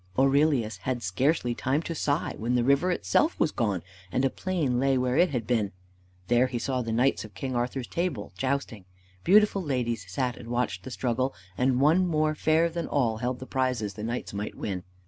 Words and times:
Aurelius 0.17 0.77
had 0.77 1.03
scarcely 1.03 1.53
time 1.53 1.83
to 1.83 1.93
sigh, 1.93 2.33
when 2.35 2.55
the 2.55 2.63
river 2.63 2.89
itself 2.89 3.39
was 3.39 3.51
gone, 3.51 3.83
and 4.11 4.25
a 4.25 4.31
plain 4.31 4.79
lay 4.79 4.97
where 4.97 5.15
it 5.15 5.29
had 5.29 5.45
been. 5.45 5.73
There 6.27 6.47
he 6.47 6.57
saw 6.57 6.81
the 6.81 6.91
knights 6.91 7.23
of 7.23 7.35
King 7.35 7.55
Arthur's 7.55 7.85
Table 7.85 8.33
jousting. 8.35 8.85
Beautiful 9.23 9.61
ladies 9.61 10.09
sat 10.11 10.37
and 10.37 10.49
watched 10.49 10.81
the 10.85 10.89
struggle, 10.89 11.35
and 11.55 11.79
one 11.79 12.07
more 12.07 12.33
fair 12.33 12.67
than 12.67 12.87
all 12.87 13.17
held 13.17 13.37
the 13.37 13.45
prizes 13.45 13.93
the 13.93 14.01
knights 14.01 14.33
might 14.33 14.55
win. 14.55 14.85